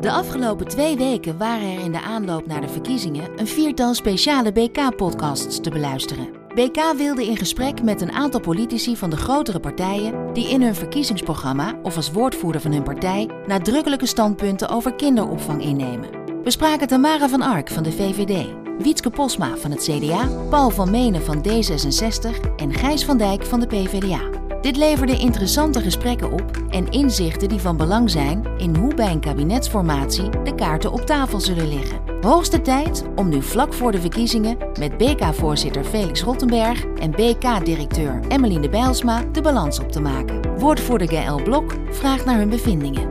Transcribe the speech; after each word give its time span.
De 0.00 0.10
afgelopen 0.10 0.68
twee 0.68 0.96
weken 0.96 1.38
waren 1.38 1.72
er 1.72 1.80
in 1.80 1.92
de 1.92 2.00
aanloop 2.00 2.46
naar 2.46 2.60
de 2.60 2.68
verkiezingen 2.68 3.30
een 3.36 3.46
viertal 3.46 3.94
speciale 3.94 4.52
BK-podcasts 4.52 5.60
te 5.60 5.70
beluisteren. 5.70 6.28
BK 6.54 6.94
wilde 6.96 7.26
in 7.26 7.36
gesprek 7.36 7.82
met 7.82 8.00
een 8.00 8.12
aantal 8.12 8.40
politici 8.40 8.96
van 8.96 9.10
de 9.10 9.16
grotere 9.16 9.60
partijen 9.60 10.32
die 10.32 10.48
in 10.50 10.62
hun 10.62 10.74
verkiezingsprogramma 10.74 11.74
of 11.82 11.96
als 11.96 12.10
woordvoerder 12.10 12.60
van 12.60 12.72
hun 12.72 12.82
partij 12.82 13.30
nadrukkelijke 13.46 14.06
standpunten 14.06 14.68
over 14.68 14.94
kinderopvang 14.94 15.62
innemen. 15.62 16.08
We 16.42 16.50
spraken 16.50 16.88
Tamara 16.88 17.28
van 17.28 17.42
Ark 17.42 17.70
van 17.70 17.82
de 17.82 17.92
VVD, 17.92 18.46
Wietske 18.78 19.10
Posma 19.10 19.56
van 19.56 19.70
het 19.70 19.82
CDA, 19.82 20.28
Paul 20.50 20.70
van 20.70 20.90
Menen 20.90 21.22
van 21.22 21.46
D66 21.46 22.56
en 22.56 22.74
Gijs 22.74 23.04
van 23.04 23.18
Dijk 23.18 23.44
van 23.44 23.60
de 23.60 23.66
PvdA. 23.66 24.45
Dit 24.66 24.76
leverde 24.76 25.18
interessante 25.18 25.80
gesprekken 25.80 26.32
op 26.32 26.56
en 26.70 26.90
inzichten 26.90 27.48
die 27.48 27.58
van 27.58 27.76
belang 27.76 28.10
zijn 28.10 28.58
in 28.58 28.76
hoe 28.76 28.94
bij 28.94 29.10
een 29.10 29.20
kabinetsformatie 29.20 30.30
de 30.42 30.54
kaarten 30.54 30.92
op 30.92 31.00
tafel 31.00 31.40
zullen 31.40 31.68
liggen. 31.68 32.20
Hoogste 32.20 32.60
tijd 32.60 33.04
om 33.14 33.28
nu 33.28 33.42
vlak 33.42 33.74
voor 33.74 33.92
de 33.92 34.00
verkiezingen 34.00 34.58
met 34.78 34.96
BK-voorzitter 34.98 35.84
Felix 35.84 36.22
Rottenberg 36.22 36.84
en 36.84 37.10
BK-directeur 37.10 38.20
Emmeline 38.28 38.68
Bijlsma 38.68 39.24
de 39.24 39.40
balans 39.40 39.78
op 39.78 39.92
te 39.92 40.00
maken. 40.00 40.58
Woordvoerder 40.58 41.08
Gaël 41.08 41.42
Blok 41.42 41.74
vraagt 41.90 42.24
naar 42.24 42.38
hun 42.38 42.50
bevindingen. 42.50 43.10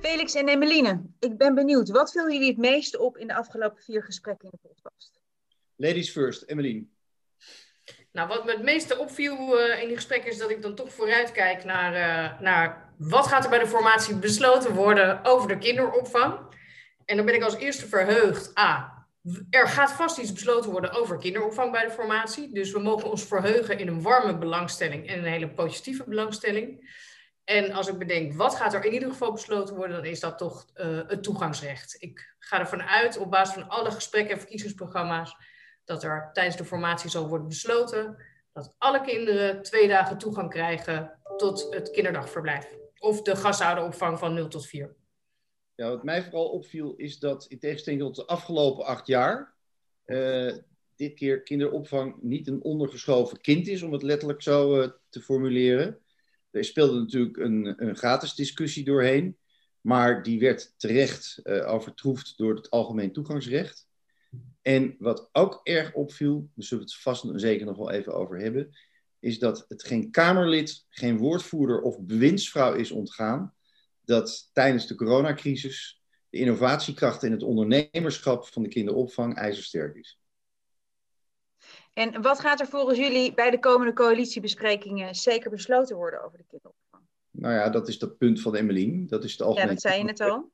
Felix 0.00 0.34
en 0.34 0.48
Emmeline, 0.48 1.02
ik 1.18 1.36
ben 1.36 1.54
benieuwd. 1.54 1.88
Wat 1.88 2.12
viel 2.12 2.30
jullie 2.30 2.48
het 2.48 2.58
meeste 2.58 3.00
op 3.00 3.16
in 3.16 3.26
de 3.26 3.34
afgelopen 3.34 3.82
vier 3.82 4.02
gesprekken 4.02 4.44
in 4.44 4.58
de 4.62 4.68
podcast? 4.68 5.20
Ladies 5.76 6.10
first, 6.10 6.42
Emmeline. 6.42 6.91
Nou, 8.12 8.28
wat 8.28 8.44
me 8.44 8.50
het 8.50 8.62
meeste 8.62 8.98
opviel 8.98 9.60
uh, 9.60 9.80
in 9.80 9.86
die 9.86 9.96
gesprekken 9.96 10.30
is 10.30 10.38
dat 10.38 10.50
ik 10.50 10.62
dan 10.62 10.74
toch 10.74 10.92
vooruit 10.92 11.32
kijk 11.32 11.64
naar, 11.64 11.94
uh, 11.94 12.40
naar 12.40 12.94
wat 12.98 13.26
gaat 13.26 13.44
er 13.44 13.50
bij 13.50 13.58
de 13.58 13.66
formatie 13.66 14.16
besloten 14.16 14.74
worden 14.74 15.24
over 15.24 15.48
de 15.48 15.58
kinderopvang. 15.58 16.38
En 17.04 17.16
dan 17.16 17.26
ben 17.26 17.34
ik 17.34 17.42
als 17.42 17.56
eerste 17.56 17.86
verheugd. 17.86 18.58
A, 18.58 19.06
er 19.50 19.68
gaat 19.68 19.92
vast 19.92 20.18
iets 20.18 20.32
besloten 20.32 20.70
worden 20.70 20.92
over 20.92 21.18
kinderopvang 21.18 21.72
bij 21.72 21.84
de 21.84 21.90
formatie. 21.90 22.52
Dus 22.52 22.72
we 22.72 22.78
mogen 22.78 23.10
ons 23.10 23.26
verheugen 23.26 23.78
in 23.78 23.88
een 23.88 24.02
warme 24.02 24.38
belangstelling 24.38 25.08
en 25.08 25.18
een 25.18 25.32
hele 25.32 25.50
positieve 25.50 26.04
belangstelling. 26.04 26.90
En 27.44 27.72
als 27.72 27.88
ik 27.88 27.98
bedenk, 27.98 28.34
wat 28.34 28.54
gaat 28.54 28.74
er 28.74 28.84
in 28.84 28.92
ieder 28.92 29.10
geval 29.10 29.32
besloten 29.32 29.76
worden, 29.76 29.96
dan 29.96 30.04
is 30.04 30.20
dat 30.20 30.38
toch 30.38 30.66
uh, 30.76 31.00
het 31.06 31.22
toegangsrecht. 31.22 31.96
Ik 31.98 32.34
ga 32.38 32.58
ervan 32.58 32.82
uit, 32.82 33.18
op 33.18 33.30
basis 33.30 33.54
van 33.54 33.68
alle 33.68 33.90
gesprekken 33.90 34.32
en 34.32 34.40
verkiezingsprogramma's, 34.40 35.36
dat 35.84 36.02
er 36.02 36.30
tijdens 36.32 36.56
de 36.56 36.64
formatie 36.64 37.10
zal 37.10 37.28
worden 37.28 37.48
besloten 37.48 38.16
dat 38.52 38.74
alle 38.78 39.00
kinderen 39.00 39.62
twee 39.62 39.88
dagen 39.88 40.18
toegang 40.18 40.50
krijgen 40.50 41.18
tot 41.36 41.66
het 41.70 41.90
kinderdagverblijf. 41.90 42.76
Of 42.98 43.22
de 43.22 43.36
gashouderopvang 43.36 44.18
van 44.18 44.34
0 44.34 44.48
tot 44.48 44.66
4. 44.66 44.94
Ja, 45.74 45.88
wat 45.88 46.04
mij 46.04 46.22
vooral 46.22 46.48
opviel 46.48 46.94
is 46.96 47.18
dat 47.18 47.46
in 47.48 47.58
tegenstelling 47.58 48.02
tot 48.02 48.16
de 48.16 48.26
afgelopen 48.26 48.84
acht 48.84 49.06
jaar, 49.06 49.54
uh, 50.06 50.52
dit 50.96 51.14
keer 51.14 51.42
kinderopvang 51.42 52.16
niet 52.20 52.48
een 52.48 52.62
ondergeschoven 52.62 53.40
kind 53.40 53.68
is, 53.68 53.82
om 53.82 53.92
het 53.92 54.02
letterlijk 54.02 54.42
zo 54.42 54.80
uh, 54.80 54.88
te 55.08 55.20
formuleren. 55.20 55.98
Er 56.50 56.64
speelde 56.64 56.98
natuurlijk 56.98 57.36
een, 57.36 57.74
een, 57.86 57.96
gratis 57.96 58.34
discussie 58.34 58.84
doorheen, 58.84 59.36
maar 59.80 60.22
die 60.22 60.40
werd 60.40 60.74
terecht 60.76 61.40
uh, 61.44 61.72
overtroefd 61.72 62.36
door 62.36 62.54
het 62.54 62.70
algemeen 62.70 63.12
toegangsrecht. 63.12 63.88
En 64.62 64.96
wat 64.98 65.28
ook 65.32 65.60
erg 65.62 65.92
opviel, 65.92 66.50
daar 66.54 66.64
zullen 66.64 66.84
we 66.84 66.90
het 66.90 67.00
vast 67.00 67.24
en 67.24 67.40
zeker 67.40 67.66
nog 67.66 67.76
wel 67.76 67.90
even 67.90 68.14
over 68.14 68.40
hebben, 68.40 68.76
is 69.20 69.38
dat 69.38 69.64
het 69.68 69.82
geen 69.82 70.10
Kamerlid, 70.10 70.86
geen 70.88 71.18
woordvoerder 71.18 71.80
of 71.80 72.00
bewindsvrouw 72.00 72.74
is 72.74 72.90
ontgaan 72.90 73.54
dat 74.04 74.50
tijdens 74.52 74.86
de 74.86 74.94
coronacrisis 74.94 76.02
de 76.32 76.38
innovatiekracht 76.38 77.22
en 77.22 77.32
het 77.32 77.42
ondernemerschap 77.42 78.46
van 78.46 78.62
de 78.62 78.68
kinderopvang 78.68 79.36
ijzersterk 79.36 79.96
is. 79.96 80.18
En 81.92 82.22
wat 82.22 82.40
gaat 82.40 82.60
er 82.60 82.66
volgens 82.66 82.98
jullie 82.98 83.34
bij 83.34 83.50
de 83.50 83.58
komende 83.58 83.92
coalitiebesprekingen 83.92 85.14
zeker 85.14 85.50
besloten 85.50 85.96
worden 85.96 86.24
over 86.24 86.38
de 86.38 86.44
kinderopvang? 86.48 87.02
Nou 87.30 87.54
ja, 87.54 87.70
dat 87.70 87.88
is 87.88 87.98
dat 87.98 88.18
punt 88.18 88.40
van 88.40 88.56
Emmeline. 88.56 89.06
Dat 89.06 89.24
is 89.24 89.36
de 89.36 89.44
algemene. 89.44 89.68
Ja, 89.68 89.74
dat 89.74 89.82
zei 89.82 89.98
je 89.98 90.04
net 90.04 90.20
al. 90.20 90.51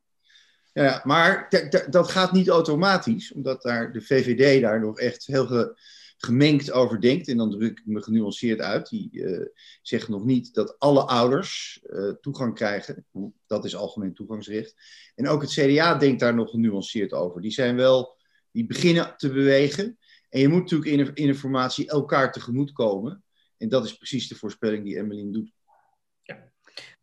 Ja, 0.83 1.00
maar 1.05 1.49
dat 1.91 2.11
gaat 2.11 2.33
niet 2.33 2.49
automatisch, 2.49 3.33
omdat 3.33 3.62
daar 3.62 3.93
de 3.93 4.00
VVD 4.00 4.61
daar 4.61 4.81
nog 4.81 4.99
echt 4.99 5.27
heel 5.27 5.47
ge 5.47 5.77
gemengd 6.19 6.72
over 6.72 7.00
denkt. 7.00 7.28
En 7.28 7.37
dan 7.37 7.50
druk 7.50 7.78
ik 7.78 7.87
me 7.87 8.03
genuanceerd 8.03 8.61
uit. 8.61 8.88
Die 8.88 9.09
uh, 9.12 9.47
zeggen 9.83 10.12
nog 10.12 10.25
niet 10.25 10.55
dat 10.55 10.78
alle 10.78 11.03
ouders 11.03 11.81
uh, 11.87 12.12
toegang 12.21 12.55
krijgen. 12.55 13.06
Dat 13.47 13.65
is 13.65 13.77
algemeen 13.77 14.15
toegangsrecht. 14.15 14.75
En 15.15 15.28
ook 15.28 15.43
het 15.43 15.50
CDA 15.50 15.94
denkt 15.94 16.21
daar 16.21 16.34
nog 16.34 16.50
genuanceerd 16.50 17.12
over. 17.12 17.41
Die 17.41 17.50
zijn 17.50 17.77
wel, 17.77 18.17
die 18.50 18.67
beginnen 18.67 19.15
te 19.17 19.33
bewegen. 19.33 19.99
En 20.28 20.41
je 20.41 20.49
moet 20.49 20.61
natuurlijk 20.61 20.91
in, 20.91 21.15
in 21.15 21.27
informatie 21.27 21.88
elkaar 21.88 22.33
tegemoet 22.33 22.72
komen. 22.72 23.25
En 23.56 23.69
dat 23.69 23.84
is 23.84 23.97
precies 23.97 24.28
de 24.28 24.34
voorspelling 24.34 24.84
die 24.84 24.97
Emmeline 24.97 25.33
doet. 25.33 25.53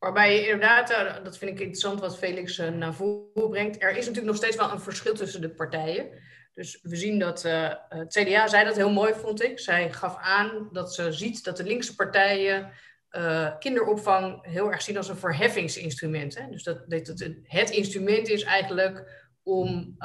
Waarbij 0.06 0.36
je 0.36 0.42
inderdaad, 0.42 0.92
uh, 0.92 1.24
dat 1.24 1.38
vind 1.38 1.52
ik 1.52 1.60
interessant 1.60 2.00
wat 2.00 2.18
Felix 2.18 2.58
uh, 2.58 2.70
naar 2.70 2.94
voren 2.94 3.50
brengt. 3.50 3.82
Er 3.82 3.90
is 3.90 3.96
natuurlijk 3.96 4.26
nog 4.26 4.36
steeds 4.36 4.56
wel 4.56 4.72
een 4.72 4.80
verschil 4.80 5.14
tussen 5.14 5.42
de 5.42 5.50
partijen. 5.50 6.10
Dus 6.54 6.80
we 6.82 6.96
zien 6.96 7.20
dat 7.20 7.46
uh, 7.46 7.74
het 7.90 8.14
CDA 8.14 8.48
zei 8.48 8.66
dat 8.66 8.76
heel 8.76 8.92
mooi, 8.92 9.14
vond 9.14 9.44
ik. 9.44 9.60
Zij 9.60 9.94
gaf 9.94 10.18
aan 10.18 10.70
dat 10.72 10.94
ze 10.94 11.12
ziet 11.12 11.44
dat 11.44 11.58
de 11.58 11.64
linkse 11.64 11.96
partijen 11.96 12.72
kinderopvang 13.60 14.46
heel 14.46 14.72
erg 14.72 14.82
zien 14.82 14.98
als 14.98 15.10
een 15.10 15.18
verheffingsinstrument. 15.18 16.38
Hè? 16.38 16.50
Dus 16.50 16.64
dat, 16.64 16.90
dat 16.90 17.08
het, 17.08 17.38
het 17.44 17.70
instrument 17.70 18.28
is 18.28 18.44
eigenlijk 18.44 19.26
om, 19.44 19.98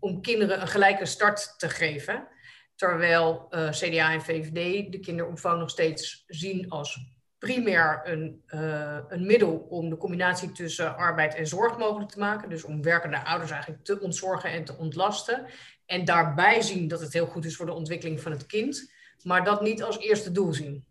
om 0.00 0.22
kinderen 0.22 0.60
een 0.60 0.68
gelijke 0.68 1.06
start 1.06 1.54
te 1.58 1.68
geven. 1.68 2.28
Terwijl 2.74 3.48
CDA 3.70 4.12
en 4.12 4.22
VVD 4.22 4.92
de 4.92 5.00
kinderopvang 5.00 5.58
nog 5.58 5.70
steeds 5.70 6.24
zien 6.26 6.70
als 6.70 6.98
primair 7.42 8.00
een, 8.04 8.42
uh, 8.48 8.98
een 9.08 9.26
middel 9.26 9.66
om 9.68 9.88
de 9.88 9.96
combinatie 9.96 10.52
tussen 10.52 10.96
arbeid 10.96 11.34
en 11.34 11.46
zorg 11.46 11.78
mogelijk 11.78 12.10
te 12.10 12.18
maken. 12.18 12.48
Dus 12.48 12.64
om 12.64 12.82
werkende 12.82 13.24
ouders 13.24 13.50
eigenlijk 13.50 13.84
te 13.84 14.00
ontzorgen 14.00 14.50
en 14.50 14.64
te 14.64 14.76
ontlasten. 14.76 15.46
En 15.86 16.04
daarbij 16.04 16.60
zien 16.60 16.88
dat 16.88 17.00
het 17.00 17.12
heel 17.12 17.26
goed 17.26 17.44
is 17.44 17.56
voor 17.56 17.66
de 17.66 17.72
ontwikkeling 17.72 18.20
van 18.20 18.32
het 18.32 18.46
kind. 18.46 18.92
Maar 19.22 19.44
dat 19.44 19.62
niet 19.62 19.82
als 19.82 19.98
eerste 19.98 20.32
doel 20.32 20.52
zien. 20.52 20.84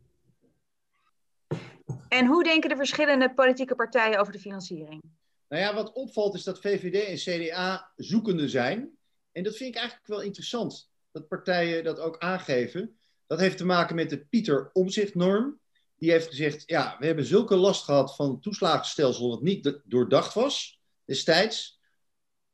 En 2.08 2.26
hoe 2.26 2.44
denken 2.44 2.70
de 2.70 2.76
verschillende 2.76 3.34
politieke 3.34 3.76
partijen 3.76 4.20
over 4.20 4.34
de 4.34 4.40
financiering? 4.40 5.02
Nou 5.48 5.62
ja, 5.62 5.74
wat 5.74 5.94
opvalt 5.94 6.36
is 6.36 6.44
dat 6.44 6.62
VVD 6.62 7.08
en 7.08 7.48
CDA 7.48 7.92
zoekende 7.96 8.50
zijn. 8.50 8.98
En 9.32 9.44
dat 9.44 9.56
vind 9.56 9.70
ik 9.70 9.80
eigenlijk 9.80 10.08
wel 10.08 10.22
interessant. 10.22 10.90
Dat 11.12 11.28
partijen 11.28 11.84
dat 11.84 12.00
ook 12.00 12.18
aangeven. 12.18 13.00
Dat 13.28 13.40
heeft 13.40 13.58
te 13.58 13.66
maken 13.66 13.96
met 13.96 14.10
de 14.10 14.26
Pieter 14.26 14.70
Omzichtnorm 14.74 15.61
die 16.02 16.12
heeft 16.12 16.28
gezegd: 16.28 16.64
Ja, 16.66 16.96
we 17.00 17.06
hebben 17.06 17.26
zulke 17.26 17.56
last 17.56 17.84
gehad 17.84 18.16
van 18.16 18.32
het 18.32 18.42
toeslagenstelsel 18.42 19.30
dat 19.30 19.42
niet 19.42 19.80
doordacht 19.84 20.34
was 20.34 20.82
destijds. 21.06 21.80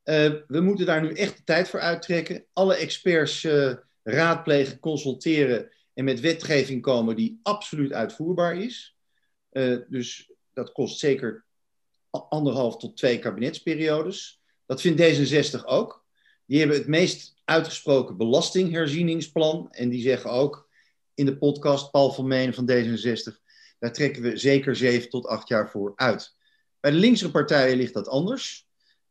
Uh, 0.04 0.34
we 0.48 0.62
moeten 0.62 0.86
daar 0.86 1.02
nu 1.02 1.14
echt 1.14 1.38
de 1.38 1.44
tijd 1.44 1.70
voor 1.70 1.80
uittrekken. 1.80 2.46
Alle 2.54 2.76
experts 2.76 3.44
uh, 3.44 3.74
raadplegen, 4.04 4.80
consulteren 4.80 5.76
en 5.94 6.04
met 6.04 6.20
wetgeving 6.20 6.82
komen 6.82 7.16
die 7.16 7.40
absoluut 7.44 7.94
uitvoerbaar 7.94 8.58
is. 8.58 8.98
Uh, 9.52 9.78
dus 9.90 10.32
dat 10.54 10.72
kost 10.72 11.00
zeker 11.00 11.46
anderhalf 12.10 12.78
tot 12.78 12.98
twee 12.98 13.20
kabinetsperiodes. 13.20 14.42
Dat 14.66 14.82
vindt 14.82 15.02
D66 15.02 15.66
ook. 15.66 16.06
Die 16.46 16.60
hebben 16.60 16.78
het 16.78 16.88
meest 16.88 17.42
uitgesproken 17.46 18.18
belastingherzieningsplan. 18.18 19.72
En 19.72 19.90
die 19.90 20.02
zeggen 20.02 20.32
ook: 20.32 20.67
in 21.18 21.26
de 21.26 21.38
podcast, 21.38 21.92
Paul 21.92 22.12
van 22.12 22.28
Menen 22.28 22.54
van 22.54 22.70
D66. 22.72 23.42
Daar 23.80 23.94
trekken 23.94 24.22
we 24.22 24.38
zeker 24.38 24.76
zeven 24.76 25.10
tot 25.10 25.26
acht 25.26 25.48
jaar 25.48 25.70
voor 25.70 25.94
uit. 25.96 26.36
Bij 26.80 26.92
de 26.92 26.98
linkse 26.98 27.32
partijen 27.32 27.78
ligt 27.78 27.94
dat 27.94 28.08
anders. 28.08 28.68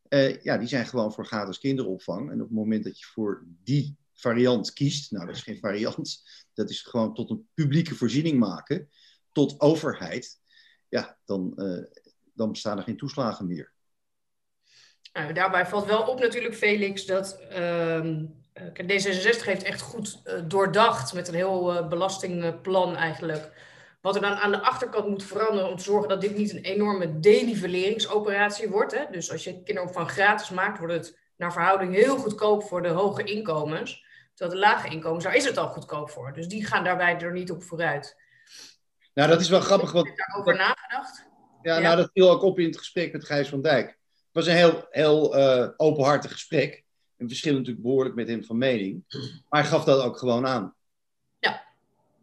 Uh, 0.08 0.43
ja, 0.43 0.58
die 0.58 0.69
zijn 0.69 0.87
gewoon 0.87 1.12
voor 1.12 1.26
gratis 1.26 1.58
kinderopvang. 1.58 2.31
En 2.31 2.41
op 2.41 2.47
het 2.47 2.56
moment 2.56 2.85
dat 2.85 2.99
je 2.99 3.05
voor 3.05 3.44
die 3.47 3.97
variant 4.14 4.73
kiest, 4.73 5.11
nou 5.11 5.26
dat 5.26 5.37
is 5.37 5.43
geen 5.43 5.58
variant, 5.58 6.23
dat 6.55 6.70
is 6.70 6.82
gewoon 6.82 7.14
tot 7.14 7.31
een 7.31 7.49
publieke 7.55 7.94
voorziening 7.94 8.38
maken, 8.38 8.88
tot 9.32 9.61
overheid, 9.61 10.41
ja, 10.88 11.19
dan, 11.25 11.52
uh, 11.56 11.85
dan 12.35 12.50
bestaan 12.50 12.79
er 12.79 12.85
geen 12.85 12.97
toeslagen 12.97 13.47
meer. 13.47 13.73
Nou, 15.12 15.32
daarbij 15.32 15.67
valt 15.67 15.87
wel 15.87 16.02
op 16.02 16.20
natuurlijk, 16.20 16.55
Felix, 16.55 17.06
dat 17.06 17.41
uh, 17.52 18.23
D66 18.62 19.44
heeft 19.44 19.62
echt 19.62 19.81
goed 19.81 20.23
uh, 20.25 20.35
doordacht 20.44 21.12
met 21.12 21.29
een 21.29 21.35
heel 21.35 21.75
uh, 21.75 21.88
belastingplan 21.88 22.97
eigenlijk. 22.97 23.50
Wat 24.00 24.14
er 24.14 24.20
dan 24.20 24.35
aan 24.35 24.50
de 24.50 24.62
achterkant 24.62 25.08
moet 25.08 25.25
veranderen 25.25 25.70
om 25.70 25.76
te 25.76 25.82
zorgen 25.82 26.08
dat 26.08 26.20
dit 26.20 26.37
niet 26.37 26.53
een 26.53 26.62
enorme 26.62 27.20
denivelleringsoperatie 27.20 28.69
wordt. 28.69 28.94
Hè? 28.94 29.05
Dus 29.11 29.32
als 29.32 29.44
je 29.44 29.62
kinderopvang 29.62 30.11
gratis 30.11 30.50
maakt, 30.50 30.79
wordt 30.79 30.94
het 30.94 31.19
naar 31.37 31.53
verhouding 31.53 31.94
heel 31.94 32.17
goedkoop 32.17 32.62
voor 32.62 32.82
de 32.82 32.88
hoge 32.88 33.25
inkomens. 33.25 34.05
Terwijl 34.35 34.61
de 34.61 34.67
lage 34.67 34.88
inkomens, 34.88 35.25
daar 35.25 35.37
is 35.37 35.44
het 35.44 35.59
al 35.59 35.69
goedkoop 35.69 36.11
voor. 36.11 36.32
Dus 36.32 36.49
die 36.49 36.67
gaan 36.67 36.85
daarbij 36.85 37.19
er 37.19 37.32
niet 37.32 37.50
op 37.50 37.62
vooruit. 37.62 38.17
Nou, 39.14 39.29
dat 39.29 39.41
is 39.41 39.49
wel 39.49 39.61
grappig. 39.61 39.93
Heb 39.93 40.05
je 40.05 40.12
daarover 40.26 40.56
nagedacht? 40.56 41.26
Ja, 41.62 41.75
ja, 41.75 41.81
nou, 41.81 41.97
dat 41.97 42.11
viel 42.12 42.31
ook 42.31 42.43
op 42.43 42.59
in 42.59 42.67
het 42.67 42.79
gesprek 42.79 43.12
met 43.12 43.25
Gijs 43.25 43.49
van 43.49 43.62
Dijk 43.62 43.99
was 44.37 44.47
een 44.47 44.56
heel, 44.56 44.87
heel 44.91 45.38
uh, 45.38 45.69
openhartig 45.76 46.32
gesprek. 46.32 46.85
We 47.17 47.29
verschillen 47.29 47.59
natuurlijk 47.59 47.85
behoorlijk 47.85 48.15
met 48.15 48.29
hem 48.29 48.45
van 48.45 48.59
mening. 48.59 49.05
Maar 49.49 49.61
hij 49.61 49.71
gaf 49.71 49.85
dat 49.85 50.03
ook 50.03 50.19
gewoon 50.19 50.47
aan. 50.47 50.75
Ja, 51.39 51.65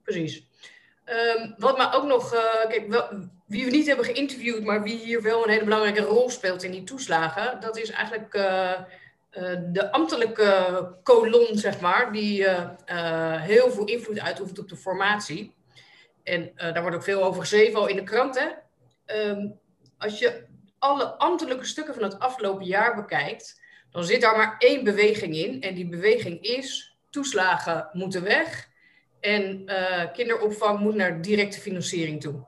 precies. 0.03 0.45
Um, 1.05 1.55
wat 1.57 1.77
maar 1.77 1.95
ook 1.95 2.03
nog, 2.03 2.33
uh, 2.33 2.39
kijk, 2.67 3.05
wie 3.45 3.65
we 3.65 3.71
niet 3.71 3.87
hebben 3.87 4.05
geïnterviewd, 4.05 4.63
maar 4.63 4.83
wie 4.83 4.97
hier 4.97 5.21
wel 5.21 5.43
een 5.43 5.49
hele 5.49 5.63
belangrijke 5.63 6.01
rol 6.01 6.29
speelt 6.29 6.63
in 6.63 6.71
die 6.71 6.83
toeslagen, 6.83 7.59
dat 7.59 7.77
is 7.77 7.89
eigenlijk 7.89 8.33
uh, 8.35 8.71
de 9.71 9.91
ambtelijke 9.91 10.95
kolom, 11.03 11.57
zeg 11.57 11.79
maar, 11.79 12.11
die 12.11 12.47
heel 13.39 13.71
veel 13.71 13.85
invloed 13.85 14.19
uitoefent 14.19 14.59
op 14.59 14.69
de 14.69 14.77
formatie. 14.77 15.53
En 16.23 16.51
daar 16.55 16.81
wordt 16.81 16.95
ook 16.95 17.03
veel 17.03 17.23
over 17.23 17.41
geschreven 17.41 17.79
al 17.79 17.87
in 17.87 17.95
de 17.95 18.03
kranten. 18.03 18.61
Um, 19.05 19.59
als 19.97 20.19
je 20.19 20.45
alle 20.79 21.05
ambtelijke 21.05 21.65
stukken 21.65 21.93
van 21.93 22.03
het 22.03 22.19
afgelopen 22.19 22.65
jaar 22.65 22.95
bekijkt, 22.95 23.61
dan 23.93 24.03
zit 24.03 24.21
daar 24.21 24.37
maar 24.37 24.55
één 24.57 24.83
beweging 24.83 25.35
in. 25.35 25.61
En 25.61 25.75
die 25.75 25.87
beweging 25.87 26.41
is: 26.41 26.95
toeslagen 27.09 27.89
moeten 27.91 28.23
weg. 28.23 28.69
En 29.19 29.63
uh, 29.65 30.11
kinderopvang 30.13 30.79
moet 30.79 30.95
naar 30.95 31.21
directe 31.21 31.59
financiering 31.59 32.21
toe. 32.21 32.45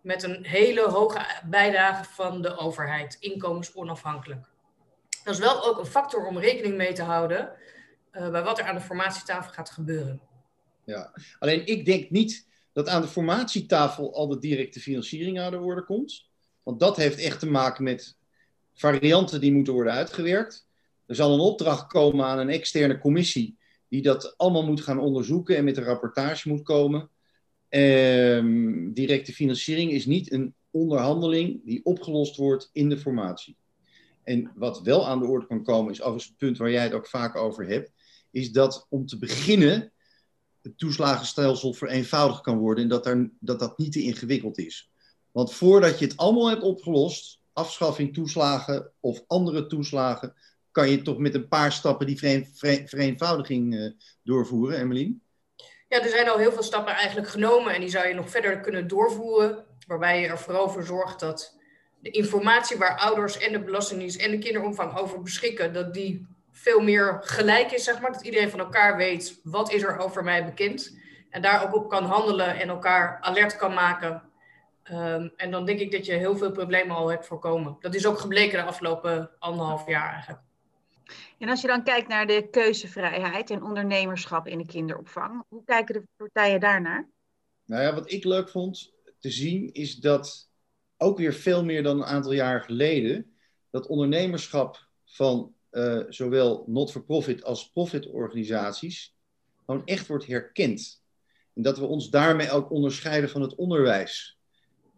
Met 0.00 0.22
een 0.22 0.44
hele 0.44 0.88
hoge 0.88 1.26
bijdrage 1.44 2.04
van 2.04 2.42
de 2.42 2.56
overheid, 2.56 3.16
inkomensonafhankelijk. 3.20 4.46
Dat 5.24 5.34
is 5.34 5.40
wel 5.40 5.64
ook 5.64 5.78
een 5.78 5.86
factor 5.86 6.26
om 6.26 6.38
rekening 6.38 6.76
mee 6.76 6.92
te 6.92 7.02
houden 7.02 7.52
uh, 8.12 8.30
bij 8.30 8.42
wat 8.42 8.58
er 8.58 8.64
aan 8.64 8.74
de 8.74 8.80
formatietafel 8.80 9.52
gaat 9.52 9.70
gebeuren. 9.70 10.20
Ja, 10.84 11.12
alleen 11.38 11.66
ik 11.66 11.84
denk 11.84 12.10
niet 12.10 12.48
dat 12.72 12.88
aan 12.88 13.02
de 13.02 13.08
formatietafel 13.08 14.14
al 14.14 14.28
de 14.28 14.38
directe 14.38 14.80
financiering 14.80 15.40
aan 15.40 15.50
de 15.50 15.58
orde 15.58 15.84
komt. 15.84 16.28
Want 16.62 16.80
dat 16.80 16.96
heeft 16.96 17.18
echt 17.18 17.40
te 17.40 17.50
maken 17.50 17.84
met 17.84 18.16
varianten 18.74 19.40
die 19.40 19.52
moeten 19.52 19.72
worden 19.72 19.92
uitgewerkt. 19.92 20.65
Er 21.06 21.14
zal 21.14 21.34
een 21.34 21.40
opdracht 21.40 21.86
komen 21.86 22.24
aan 22.24 22.38
een 22.38 22.48
externe 22.48 22.98
commissie 22.98 23.56
die 23.88 24.02
dat 24.02 24.34
allemaal 24.36 24.66
moet 24.66 24.80
gaan 24.80 24.98
onderzoeken 24.98 25.56
en 25.56 25.64
met 25.64 25.76
een 25.76 25.84
rapportage 25.84 26.48
moet 26.48 26.62
komen. 26.62 27.10
Ehm, 27.68 28.92
directe 28.92 29.32
financiering 29.32 29.90
is 29.90 30.06
niet 30.06 30.32
een 30.32 30.54
onderhandeling 30.70 31.64
die 31.64 31.84
opgelost 31.84 32.36
wordt 32.36 32.70
in 32.72 32.88
de 32.88 32.98
formatie. 32.98 33.56
En 34.22 34.52
wat 34.54 34.82
wel 34.82 35.06
aan 35.06 35.18
de 35.18 35.26
orde 35.26 35.46
kan 35.46 35.62
komen, 35.62 35.92
is 35.92 36.00
overigens 36.00 36.28
het 36.28 36.36
punt 36.36 36.58
waar 36.58 36.70
jij 36.70 36.82
het 36.82 36.92
ook 36.92 37.06
vaak 37.06 37.36
over 37.36 37.66
hebt, 37.66 37.92
is 38.30 38.52
dat 38.52 38.86
om 38.88 39.06
te 39.06 39.18
beginnen 39.18 39.92
het 40.62 40.78
toeslagenstelsel 40.78 41.72
vereenvoudigd 41.72 42.40
kan 42.40 42.58
worden 42.58 42.82
en 42.82 42.90
dat, 42.90 43.06
er, 43.06 43.30
dat 43.40 43.58
dat 43.58 43.78
niet 43.78 43.92
te 43.92 44.02
ingewikkeld 44.02 44.58
is. 44.58 44.90
Want 45.32 45.52
voordat 45.52 45.98
je 45.98 46.04
het 46.04 46.16
allemaal 46.16 46.48
hebt 46.48 46.62
opgelost, 46.62 47.40
afschaffing 47.52 48.14
toeslagen 48.14 48.92
of 49.00 49.24
andere 49.26 49.66
toeslagen, 49.66 50.34
kan 50.76 50.90
je 50.90 51.02
toch 51.02 51.18
met 51.18 51.34
een 51.34 51.48
paar 51.48 51.72
stappen 51.72 52.06
die 52.06 52.18
vereenvoudiging 52.86 53.74
uh, 53.74 53.90
doorvoeren, 54.22 54.78
Emmeline? 54.78 55.14
Ja, 55.88 56.02
er 56.02 56.08
zijn 56.08 56.28
al 56.28 56.38
heel 56.38 56.52
veel 56.52 56.62
stappen 56.62 56.94
eigenlijk 56.94 57.28
genomen 57.28 57.74
en 57.74 57.80
die 57.80 57.90
zou 57.90 58.08
je 58.08 58.14
nog 58.14 58.30
verder 58.30 58.60
kunnen 58.60 58.88
doorvoeren. 58.88 59.64
Waarbij 59.86 60.20
je 60.20 60.26
er 60.26 60.38
vooral 60.38 60.68
voor 60.68 60.82
zorgt 60.82 61.20
dat 61.20 61.58
de 62.00 62.10
informatie 62.10 62.76
waar 62.76 62.98
ouders 62.98 63.38
en 63.38 63.52
de 63.52 63.62
Belastingdienst 63.62 64.20
en 64.20 64.30
de 64.30 64.38
kinderopvang 64.38 64.96
over 64.98 65.22
beschikken, 65.22 65.72
dat 65.72 65.94
die 65.94 66.26
veel 66.52 66.80
meer 66.80 67.18
gelijk 67.20 67.72
is, 67.72 67.84
zeg 67.84 68.00
maar. 68.00 68.12
Dat 68.12 68.24
iedereen 68.24 68.50
van 68.50 68.60
elkaar 68.60 68.96
weet 68.96 69.40
wat 69.42 69.72
is 69.72 69.82
er 69.82 69.98
over 69.98 70.24
mij 70.24 70.44
bekend. 70.44 70.98
En 71.30 71.42
daar 71.42 71.64
ook 71.64 71.74
op 71.74 71.88
kan 71.88 72.04
handelen 72.04 72.60
en 72.60 72.68
elkaar 72.68 73.18
alert 73.20 73.56
kan 73.56 73.74
maken 73.74 74.22
Um, 74.92 75.32
en 75.36 75.50
dan 75.50 75.64
denk 75.64 75.80
ik 75.80 75.92
dat 75.92 76.06
je 76.06 76.12
heel 76.12 76.36
veel 76.36 76.50
problemen 76.50 76.96
al 76.96 77.08
hebt 77.08 77.26
voorkomen. 77.26 77.76
Dat 77.80 77.94
is 77.94 78.06
ook 78.06 78.18
gebleken 78.18 78.58
de 78.58 78.64
afgelopen 78.64 79.30
anderhalf 79.38 79.86
jaar 79.86 80.12
eigenlijk. 80.12 80.45
En 81.38 81.48
als 81.48 81.60
je 81.60 81.66
dan 81.66 81.84
kijkt 81.84 82.08
naar 82.08 82.26
de 82.26 82.48
keuzevrijheid 82.50 83.50
en 83.50 83.62
ondernemerschap 83.62 84.46
in 84.46 84.58
de 84.58 84.66
kinderopvang, 84.66 85.44
hoe 85.48 85.64
kijken 85.64 85.94
de 85.94 86.08
partijen 86.16 86.60
daarnaar? 86.60 87.08
Nou 87.64 87.82
ja, 87.82 87.94
wat 87.94 88.12
ik 88.12 88.24
leuk 88.24 88.48
vond 88.48 88.92
te 89.18 89.30
zien 89.30 89.72
is 89.72 89.96
dat 89.96 90.50
ook 90.96 91.18
weer 91.18 91.32
veel 91.32 91.64
meer 91.64 91.82
dan 91.82 91.96
een 91.96 92.06
aantal 92.06 92.32
jaar 92.32 92.60
geleden, 92.62 93.36
dat 93.70 93.86
ondernemerschap 93.86 94.86
van 95.04 95.54
uh, 95.70 96.02
zowel 96.08 96.64
not-for-profit 96.66 97.44
als 97.44 97.70
profit-organisaties 97.70 99.14
gewoon 99.64 99.86
echt 99.86 100.06
wordt 100.06 100.26
herkend. 100.26 101.02
En 101.54 101.62
dat 101.62 101.78
we 101.78 101.84
ons 101.84 102.10
daarmee 102.10 102.50
ook 102.50 102.70
onderscheiden 102.70 103.30
van 103.30 103.42
het 103.42 103.54
onderwijs. 103.54 104.38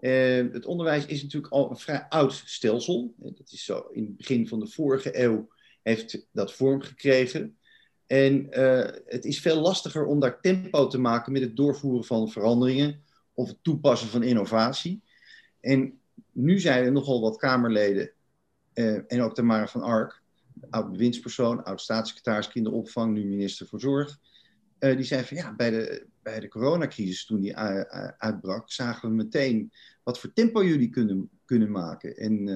Uh, 0.00 0.52
het 0.52 0.66
onderwijs 0.66 1.06
is 1.06 1.22
natuurlijk 1.22 1.52
al 1.52 1.70
een 1.70 1.76
vrij 1.76 2.06
oud 2.08 2.42
stelsel. 2.44 3.14
Dat 3.16 3.50
is 3.50 3.64
zo 3.64 3.88
in 3.92 4.04
het 4.04 4.16
begin 4.16 4.48
van 4.48 4.60
de 4.60 4.66
vorige 4.66 5.22
eeuw 5.22 5.48
heeft 5.82 6.26
dat 6.32 6.52
vorm 6.52 6.82
gekregen. 6.82 7.56
En 8.06 8.46
uh, 8.50 8.86
het 9.06 9.24
is 9.24 9.40
veel 9.40 9.60
lastiger 9.60 10.06
om 10.06 10.20
daar 10.20 10.40
tempo 10.40 10.86
te 10.86 10.98
maken 10.98 11.32
met 11.32 11.42
het 11.42 11.56
doorvoeren 11.56 12.04
van 12.04 12.28
veranderingen 12.28 13.02
of 13.34 13.48
het 13.48 13.58
toepassen 13.62 14.08
van 14.08 14.22
innovatie. 14.22 15.02
En 15.60 16.00
nu 16.32 16.60
zijn 16.60 16.84
er 16.84 16.92
nogal 16.92 17.20
wat 17.20 17.36
Kamerleden 17.36 18.10
uh, 18.74 19.00
en 19.06 19.20
ook 19.20 19.34
Tamara 19.34 19.66
van 19.66 19.82
Ark, 19.82 20.22
oud 20.70 20.92
bewindspersoon, 20.92 21.64
oud 21.64 21.80
staatssecretaris 21.80 22.48
kinderopvang, 22.48 23.14
nu 23.14 23.24
minister 23.24 23.66
voor 23.66 23.80
Zorg. 23.80 24.18
die 24.78 25.02
zei 25.02 25.24
van 25.24 25.36
ja, 25.36 25.54
bij 25.54 25.70
de, 25.70 26.06
bij 26.22 26.40
de 26.40 26.48
coronacrisis, 26.48 27.26
toen 27.26 27.40
die 27.40 27.56
uitbrak, 28.18 28.70
zagen 28.70 29.08
we 29.08 29.14
meteen 29.14 29.72
wat 30.02 30.18
voor 30.18 30.32
tempo 30.32 30.64
jullie 30.64 30.90
kunnen, 30.90 31.30
kunnen 31.44 31.70
maken. 31.70 32.16
En 32.16 32.48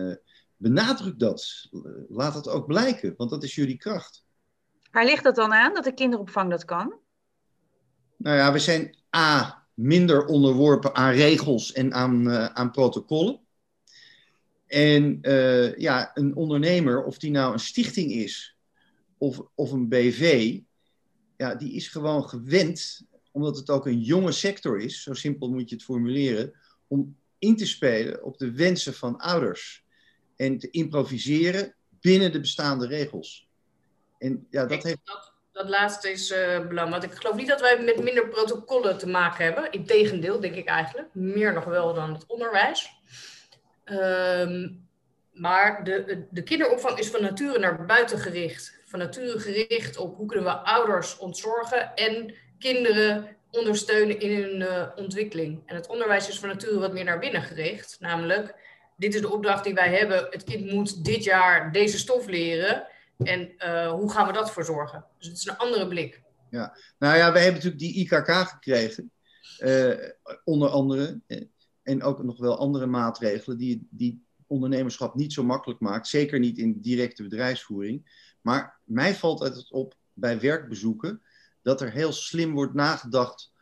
benadruk 0.62 1.19
dat. 1.19 1.69
Laat 2.09 2.35
dat 2.35 2.49
ook 2.49 2.67
blijken, 2.67 3.14
want 3.17 3.31
dat 3.31 3.43
is 3.43 3.55
jullie 3.55 3.76
kracht. 3.76 4.25
Waar 4.91 5.05
ligt 5.05 5.25
dat 5.25 5.35
dan 5.35 5.53
aan, 5.53 5.75
dat 5.75 5.85
de 5.85 5.94
kinderopvang 5.94 6.50
dat 6.50 6.64
kan? 6.64 6.94
Nou 8.17 8.37
ja, 8.37 8.53
we 8.53 8.59
zijn 8.59 8.97
A, 9.17 9.67
minder 9.75 10.26
onderworpen 10.26 10.94
aan 10.94 11.12
regels 11.12 11.73
en 11.73 11.93
aan, 11.93 12.29
uh, 12.29 12.44
aan 12.44 12.70
protocollen. 12.70 13.41
En 14.67 15.19
uh, 15.23 15.76
ja, 15.76 16.11
een 16.14 16.37
ondernemer, 16.37 17.05
of 17.05 17.19
die 17.19 17.31
nou 17.31 17.53
een 17.53 17.59
stichting 17.59 18.12
is 18.12 18.56
of, 19.19 19.43
of 19.55 19.73
een 19.73 19.88
BV, 19.88 20.59
ja, 21.37 21.55
die 21.55 21.73
is 21.73 21.88
gewoon 21.88 22.29
gewend 22.29 23.06
omdat 23.32 23.56
het 23.56 23.70
ook 23.70 23.87
een 23.87 24.00
jonge 24.00 24.32
sector 24.32 24.81
is, 24.81 25.03
zo 25.03 25.14
simpel 25.14 25.50
moet 25.50 25.69
je 25.69 25.75
het 25.75 25.85
formuleren, 25.85 26.53
om 26.87 27.17
in 27.38 27.56
te 27.56 27.67
spelen 27.67 28.25
op 28.25 28.38
de 28.38 28.53
wensen 28.53 28.94
van 28.94 29.19
ouders 29.19 29.81
en 30.43 30.59
te 30.59 30.71
improviseren 30.71 31.75
binnen 32.00 32.33
de 32.33 32.41
bestaande 32.41 32.87
regels. 32.87 33.49
En 34.19 34.47
ja, 34.50 34.66
dat 34.66 34.83
heeft. 34.83 35.00
Dat, 35.05 35.33
dat 35.52 35.69
laatste 35.69 36.11
is 36.11 36.31
uh, 36.31 36.66
belangrijk. 36.66 37.05
Ik 37.05 37.14
geloof 37.14 37.37
niet 37.37 37.49
dat 37.49 37.61
wij 37.61 37.83
met 37.83 38.02
minder 38.02 38.28
protocollen 38.28 38.99
te 38.99 39.09
maken 39.09 39.45
hebben. 39.45 39.71
Integendeel, 39.71 40.40
denk 40.40 40.55
ik 40.55 40.66
eigenlijk. 40.66 41.09
Meer 41.12 41.52
nog 41.52 41.64
wel 41.64 41.95
dan 41.95 42.12
het 42.12 42.26
onderwijs. 42.26 42.90
Um, 43.85 44.88
maar 45.33 45.85
de, 45.85 46.26
de 46.31 46.43
kinderopvang 46.43 46.99
is 46.99 47.11
van 47.11 47.23
nature 47.23 47.59
naar 47.59 47.87
buiten 47.87 48.19
gericht. 48.19 48.81
Van 48.85 48.99
nature 48.99 49.38
gericht 49.38 49.97
op 49.97 50.16
hoe 50.16 50.26
kunnen 50.26 50.45
we 50.45 50.57
ouders 50.57 51.19
ontzorgen 51.19 51.95
en 51.95 52.35
kinderen 52.59 53.37
ondersteunen 53.50 54.21
in 54.21 54.43
hun 54.43 54.61
uh, 54.61 54.88
ontwikkeling. 54.97 55.62
En 55.66 55.75
het 55.75 55.87
onderwijs 55.87 56.28
is 56.28 56.38
van 56.38 56.49
nature 56.49 56.78
wat 56.78 56.93
meer 56.93 57.05
naar 57.05 57.19
binnen 57.19 57.43
gericht. 57.43 57.97
Namelijk, 58.00 58.55
dit 59.02 59.14
is 59.14 59.21
de 59.21 59.32
opdracht 59.32 59.64
die 59.64 59.75
wij 59.75 59.99
hebben. 59.99 60.26
Het 60.30 60.44
kind 60.44 60.73
moet 60.73 61.04
dit 61.04 61.25
jaar 61.25 61.73
deze 61.73 61.99
stof 61.99 62.26
leren. 62.26 62.87
En 63.16 63.52
uh, 63.59 63.90
hoe 63.90 64.11
gaan 64.11 64.26
we 64.26 64.32
dat 64.32 64.52
voor 64.52 64.64
zorgen? 64.64 65.04
Dus 65.18 65.26
het 65.26 65.37
is 65.37 65.47
een 65.47 65.56
andere 65.56 65.88
blik. 65.88 66.23
Ja, 66.50 66.76
nou 66.99 67.16
ja, 67.16 67.32
wij 67.32 67.42
hebben 67.42 67.62
natuurlijk 67.62 67.94
die 67.94 67.94
IKK 67.94 68.30
gekregen. 68.49 69.11
Uh, 69.59 69.94
onder 70.44 70.68
andere. 70.68 71.21
En 71.82 72.02
ook 72.02 72.23
nog 72.23 72.38
wel 72.38 72.59
andere 72.59 72.87
maatregelen 72.87 73.59
die, 73.59 73.87
die 73.90 74.25
ondernemerschap 74.47 75.14
niet 75.14 75.32
zo 75.32 75.42
makkelijk 75.44 75.80
maakt. 75.80 76.06
Zeker 76.09 76.38
niet 76.38 76.59
in 76.59 76.80
directe 76.80 77.23
bedrijfsvoering. 77.23 78.26
Maar 78.40 78.80
mij 78.85 79.14
valt 79.14 79.40
het 79.40 79.71
op 79.71 79.94
bij 80.12 80.40
werkbezoeken 80.40 81.23
dat 81.62 81.80
er 81.80 81.90
heel 81.90 82.12
slim 82.12 82.52
wordt 82.52 82.75
nagedacht 82.75 83.52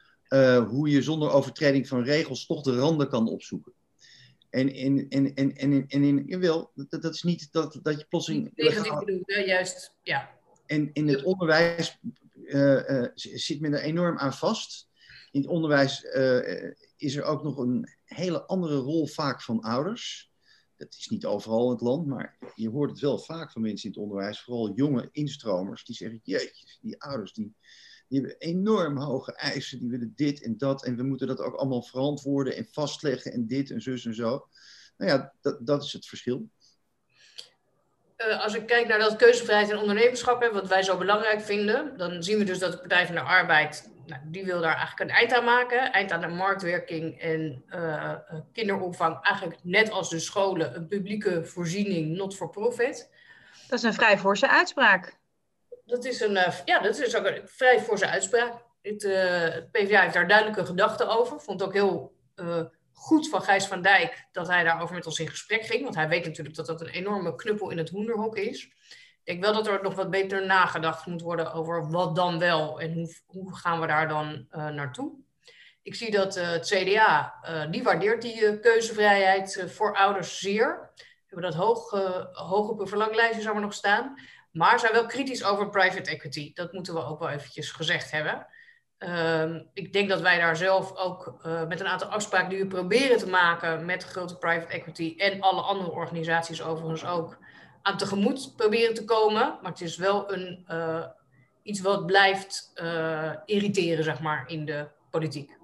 hoe 0.69 0.89
je 0.89 1.03
zonder 1.03 1.31
overtreding 1.31 1.89
van 1.89 2.03
regels 2.03 2.47
toch 2.47 2.63
de 2.63 2.77
randen 2.77 3.09
kan 3.09 3.29
opzoeken. 3.29 3.73
En 4.51 4.75
in, 4.75 5.09
in, 5.09 5.35
in, 5.35 5.57
in, 5.57 5.85
in, 5.89 6.03
in 6.03 6.25
jawel, 6.27 6.71
dat, 6.75 7.03
dat 7.03 7.15
is 7.15 7.23
niet 7.23 7.53
dat, 7.53 7.79
dat 7.83 7.99
je 7.99 8.07
plotseling. 8.09 8.53
Negatief 8.55 8.99
bedoeld, 8.99 9.27
juist, 9.27 9.95
ja. 10.03 10.39
En 10.67 10.91
in 10.93 11.09
het 11.09 11.23
onderwijs 11.23 11.99
uh, 12.35 12.89
uh, 12.89 13.09
zit 13.15 13.61
men 13.61 13.73
er 13.73 13.81
enorm 13.81 14.19
aan 14.19 14.35
vast. 14.35 14.89
In 15.31 15.41
het 15.41 15.51
onderwijs 15.51 16.03
is 16.97 17.17
er 17.17 17.23
ook 17.23 17.43
nog 17.43 17.57
een 17.57 17.89
hele 18.05 18.47
andere 18.47 18.77
rol 18.77 19.07
vaak 19.07 19.43
van 19.43 19.61
ouders. 19.61 20.31
Dat 20.77 20.97
is 20.99 21.09
niet 21.09 21.27
overal 21.27 21.65
in 21.65 21.71
het 21.71 21.81
land, 21.81 22.07
maar 22.07 22.39
je 22.55 22.71
hoort 22.71 22.91
het 22.91 23.01
wel 23.01 23.19
vaak 23.19 23.53
van 23.53 23.63
mensen 23.63 23.85
in 23.89 23.95
het 23.95 24.03
onderwijs, 24.03 24.41
vooral 24.41 24.73
jonge 24.75 25.09
instromers, 25.13 25.85
die 25.85 25.95
zeggen: 25.95 26.21
Jeetje, 26.23 26.79
die 26.81 27.03
ouders 27.03 27.33
die, 27.33 27.55
die 28.11 28.21
hebben 28.21 28.39
enorm 28.39 28.97
hoge 28.97 29.33
eisen, 29.35 29.79
die 29.79 29.91
willen 29.91 30.13
dit 30.17 30.43
en 30.43 30.59
dat. 30.59 30.85
En 30.85 30.97
we 30.97 31.03
moeten 31.03 31.27
dat 31.27 31.41
ook 31.41 31.55
allemaal 31.55 31.83
verantwoorden 31.83 32.57
en 32.57 32.67
vastleggen 32.71 33.33
en 33.33 33.47
dit 33.47 33.71
en 33.71 33.81
zus 33.81 34.07
en 34.07 34.15
zo. 34.15 34.47
Nou 34.97 35.11
ja, 35.11 35.33
dat, 35.41 35.67
dat 35.67 35.85
is 35.85 35.93
het 35.93 36.07
verschil. 36.07 36.49
uh, 38.17 38.43
als 38.43 38.55
ik 38.55 38.67
kijk 38.67 38.89
naar 38.89 38.99
dat 38.99 39.17
keuzevrijheid 39.17 39.71
en 39.71 39.79
ondernemerschap, 39.79 40.51
wat 40.53 40.69
wij 40.69 40.83
zo 40.83 40.99
belangrijk 40.99 41.41
vinden, 41.41 41.97
dan 41.97 42.23
zien 42.23 42.39
we 42.39 42.45
dus 42.45 42.59
dat 42.59 42.73
de 42.73 42.79
Partij 42.79 43.07
van 43.07 43.15
de 43.15 43.21
Arbeid, 43.21 43.91
nou, 44.07 44.23
die 44.25 44.45
wil 44.45 44.61
daar 44.61 44.77
eigenlijk 44.77 45.11
een 45.11 45.17
eind 45.17 45.33
aan 45.33 45.45
maken. 45.45 45.93
Eind 45.93 46.13
aan 46.13 46.21
de 46.21 46.29
marktwerking 46.29 47.21
en 47.21 47.65
uh, 47.69 48.15
kinderopvang, 48.53 49.19
eigenlijk 49.23 49.59
net 49.63 49.91
als 49.91 50.11
de 50.11 50.19
scholen, 50.19 50.77
een 50.77 50.87
publieke 50.87 51.45
voorziening, 51.45 52.17
not 52.17 52.37
for 52.37 52.51
profit. 52.51 53.11
Dat 53.69 53.79
is 53.79 53.85
een 53.85 53.95
vrij 53.95 54.19
forse 54.19 54.49
uitspraak. 54.49 55.20
Dat 55.91 56.05
is, 56.05 56.21
een, 56.21 56.39
ja, 56.65 56.79
dat 56.79 56.99
is 56.99 57.17
ook 57.17 57.27
een 57.27 57.49
vrij 57.49 57.81
forse 57.81 58.07
uitspraak. 58.07 58.53
Het, 58.83 59.03
het 59.03 59.71
PvdA 59.71 60.01
heeft 60.01 60.15
daar 60.15 60.29
duidelijke 60.29 60.67
gedachten 60.67 61.09
over. 61.09 61.41
Vond 61.41 61.63
ook 61.63 61.73
heel 61.73 62.13
goed 62.93 63.29
van 63.29 63.43
Gijs 63.43 63.67
van 63.67 63.83
Dijk 63.83 64.29
dat 64.33 64.47
hij 64.47 64.65
daarover 64.65 64.95
met 64.95 65.07
ons 65.07 65.19
in 65.19 65.29
gesprek 65.29 65.63
ging. 65.63 65.83
Want 65.83 65.95
hij 65.95 66.09
weet 66.09 66.27
natuurlijk 66.27 66.57
dat 66.57 66.67
dat 66.67 66.81
een 66.81 66.89
enorme 66.89 67.35
knuppel 67.35 67.71
in 67.71 67.79
het 67.79 67.91
hoenderhok 67.91 68.37
is. 68.37 68.65
Ik 68.65 69.23
denk 69.25 69.43
wel 69.43 69.53
dat 69.53 69.67
er 69.67 69.83
nog 69.83 69.95
wat 69.95 70.11
beter 70.11 70.47
nagedacht 70.47 71.07
moet 71.07 71.21
worden 71.21 71.53
over 71.53 71.91
wat 71.91 72.17
dan 72.17 72.39
wel 72.39 72.81
en 72.81 73.11
hoe, 73.27 73.57
gaan 73.57 73.81
we 73.81 73.87
daar 73.87 74.09
dan 74.09 74.47
naartoe. 74.51 75.13
Ik 75.83 75.95
zie 75.95 76.11
dat 76.11 76.35
het 76.35 76.67
CDA, 76.67 77.35
die 77.71 77.83
waardeert 77.83 78.23
die 78.23 78.61
keuzevrijheid 78.61 79.65
voor 79.69 79.97
ouders 79.97 80.39
zeer. 80.39 80.91
We 80.95 81.05
hebben 81.27 81.51
dat 81.51 81.61
hoog, 81.61 81.91
hoog 82.33 82.69
op 82.69 82.81
een 82.81 82.89
verlanglijstje 82.89 83.43
zou 83.43 83.55
maar 83.55 83.63
nog 83.63 83.75
staan. 83.75 84.15
Maar 84.53 84.79
zijn 84.79 84.93
wel 84.93 85.07
kritisch 85.07 85.45
over 85.45 85.69
private 85.69 86.11
equity. 86.11 86.53
Dat 86.55 86.73
moeten 86.73 86.95
we 86.95 87.05
ook 87.05 87.19
wel 87.19 87.29
eventjes 87.29 87.71
gezegd 87.71 88.11
hebben. 88.11 88.47
Um, 88.99 89.69
ik 89.75 89.93
denk 89.93 90.09
dat 90.09 90.21
wij 90.21 90.39
daar 90.39 90.57
zelf 90.57 90.97
ook 90.97 91.41
uh, 91.47 91.67
met 91.67 91.81
een 91.81 91.87
aantal 91.87 92.09
afspraken 92.09 92.49
die 92.49 92.59
we 92.59 92.67
proberen 92.67 93.19
te 93.19 93.29
maken 93.29 93.85
met 93.85 94.05
grote 94.05 94.39
private 94.39 94.73
equity 94.73 95.15
en 95.17 95.41
alle 95.41 95.61
andere 95.61 95.91
organisaties 95.91 96.63
overigens 96.63 97.05
ook 97.05 97.39
aan 97.83 97.97
tegemoet 97.97 98.53
proberen 98.57 98.95
te 98.95 99.05
komen. 99.05 99.59
Maar 99.63 99.71
het 99.71 99.81
is 99.81 99.97
wel 99.97 100.33
een, 100.33 100.65
uh, 100.71 101.07
iets 101.63 101.81
wat 101.81 102.07
blijft 102.07 102.73
uh, 102.75 103.33
irriteren, 103.45 104.05
zeg 104.05 104.21
maar, 104.21 104.45
in 104.47 104.65
de 104.65 104.89
politiek. 105.11 105.59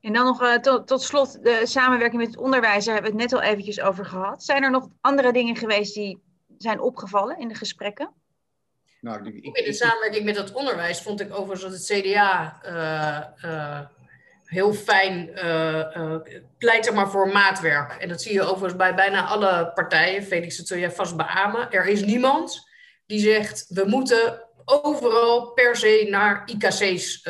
En 0.00 0.12
dan 0.12 0.24
nog 0.24 0.58
tot, 0.60 0.86
tot, 0.86 1.02
slot 1.02 1.42
de 1.42 1.60
samenwerking 1.64 2.20
met 2.22 2.30
het 2.30 2.40
onderwijs, 2.40 2.84
daar 2.84 2.94
hebben 2.94 3.12
we 3.12 3.22
het 3.22 3.30
net 3.30 3.40
al 3.40 3.48
eventjes 3.48 3.80
over 3.80 4.04
gehad. 4.04 4.44
Zijn 4.44 4.62
er 4.62 4.70
nog 4.70 4.88
andere 5.00 5.32
dingen 5.32 5.56
geweest 5.56 5.94
die 5.94 6.22
zijn 6.58 6.80
opgevallen 6.80 7.38
in 7.38 7.48
de 7.48 7.54
gesprekken? 7.54 8.14
Nou, 9.00 9.26
ik, 9.26 9.34
ik, 9.34 9.56
in 9.56 9.64
de 9.64 9.72
samenwerking 9.72 10.24
met 10.24 10.36
het 10.36 10.52
onderwijs 10.52 11.00
vond 11.00 11.20
ik 11.20 11.34
overigens 11.34 11.62
dat 11.62 11.72
het 11.72 12.02
CDA 12.02 12.60
uh, 12.64 13.50
uh, 13.50 13.80
heel 14.44 14.72
fijn 14.72 15.30
uh, 15.34 16.16
pleit 16.58 16.84
zeg 16.84 16.94
maar, 16.94 17.10
voor 17.10 17.28
maatwerk. 17.28 17.92
En 17.92 18.08
dat 18.08 18.22
zie 18.22 18.32
je 18.32 18.42
overigens 18.42 18.76
bij 18.76 18.94
bijna 18.94 19.26
alle 19.26 19.72
partijen. 19.74 20.22
Felix, 20.22 20.56
dat 20.56 20.66
zul 20.66 20.78
jij 20.78 20.90
vast 20.90 21.16
beamen. 21.16 21.70
Er 21.70 21.86
is 21.86 22.04
niemand 22.04 22.68
die 23.06 23.20
zegt, 23.20 23.66
we 23.68 23.84
moeten 23.86 24.46
overal 24.64 25.52
per 25.52 25.76
se 25.76 26.06
naar 26.10 26.42
IKC's 26.46 27.22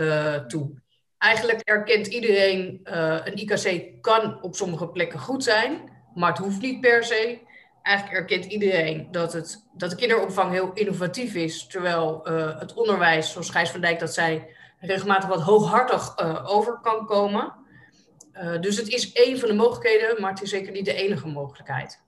toe. 0.47 0.83
Eigenlijk 1.19 1.61
erkent 1.61 2.07
iedereen, 2.07 2.81
een 3.25 3.39
IKC 3.39 4.03
kan 4.03 4.43
op 4.43 4.55
sommige 4.55 4.89
plekken 4.89 5.19
goed 5.19 5.45
zijn, 5.45 5.91
maar 6.15 6.31
het 6.31 6.39
hoeft 6.39 6.61
niet 6.61 6.81
per 6.81 7.05
se 7.05 7.47
eigenlijk 7.83 8.19
erkent 8.19 8.53
iedereen 8.53 9.09
dat, 9.11 9.33
het, 9.33 9.65
dat 9.77 9.91
de 9.91 9.97
kinderopvang 9.97 10.53
heel 10.53 10.73
innovatief 10.73 11.35
is, 11.35 11.67
terwijl 11.67 12.31
uh, 12.31 12.59
het 12.59 12.75
onderwijs, 12.75 13.33
zoals 13.33 13.51
Gijs 13.51 13.71
van 13.71 13.81
Dijk 13.81 13.99
dat 13.99 14.15
zei, 14.15 14.45
regelmatig 14.81 15.29
wat 15.29 15.41
hooghartig 15.41 16.21
uh, 16.21 16.45
over 16.51 16.79
kan 16.81 17.07
komen. 17.07 17.55
Uh, 18.35 18.61
dus 18.61 18.77
het 18.77 18.89
is 18.89 19.13
één 19.13 19.39
van 19.39 19.49
de 19.49 19.55
mogelijkheden, 19.55 20.21
maar 20.21 20.31
het 20.31 20.43
is 20.43 20.51
zeker 20.51 20.73
niet 20.73 20.85
de 20.85 20.95
enige 20.95 21.27
mogelijkheid. 21.27 22.01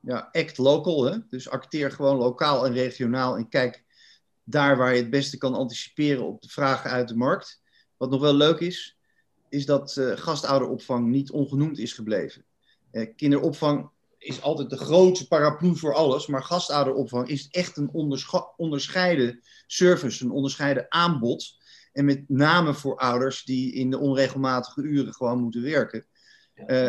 Ja, 0.00 0.28
act 0.32 0.58
local, 0.58 1.04
hè? 1.04 1.18
dus 1.30 1.50
acteer 1.50 1.90
gewoon 1.90 2.16
lokaal 2.16 2.66
en 2.66 2.72
regionaal 2.72 3.36
en 3.36 3.48
kijk 3.48 3.84
daar 4.44 4.76
waar 4.76 4.94
je 4.94 5.00
het 5.00 5.10
beste 5.10 5.38
kan 5.38 5.54
anticiperen 5.54 6.26
op 6.26 6.42
de 6.42 6.48
vragen 6.48 6.90
uit 6.90 7.08
de 7.08 7.16
markt. 7.16 7.60
Wat 7.96 8.10
nog 8.10 8.20
wel 8.20 8.34
leuk 8.34 8.58
is, 8.58 8.98
is 9.48 9.66
dat 9.66 10.00
gastouderopvang 10.14 11.06
niet 11.06 11.30
ongenoemd 11.30 11.78
is 11.78 11.92
gebleven. 11.92 12.44
kinderopvang 13.16 13.90
is 14.22 14.42
altijd 14.42 14.70
de 14.70 14.76
grootste 14.76 15.26
paraplu 15.26 15.76
voor 15.76 15.94
alles. 15.94 16.26
Maar 16.26 16.42
gastouderopvang 16.42 17.28
is 17.28 17.48
echt 17.48 17.76
een 17.76 17.90
onderscheiden 18.56 19.40
service, 19.66 20.24
een 20.24 20.30
onderscheiden 20.30 20.86
aanbod. 20.88 21.60
En 21.92 22.04
met 22.04 22.28
name 22.28 22.74
voor 22.74 22.96
ouders 22.96 23.44
die 23.44 23.72
in 23.72 23.90
de 23.90 23.98
onregelmatige 23.98 24.82
uren 24.82 25.14
gewoon 25.14 25.40
moeten 25.40 25.62
werken. 25.62 26.06
Uh, 26.54 26.88